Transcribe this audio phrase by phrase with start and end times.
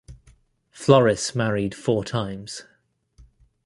[0.71, 2.63] Floris married four times.